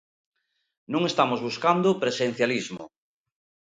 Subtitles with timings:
[0.93, 2.83] Non estamos buscando presencialismo.